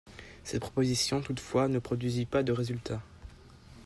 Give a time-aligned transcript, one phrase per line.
[0.43, 3.03] Cette proposition, toutefois, ne produisit pas de résultats.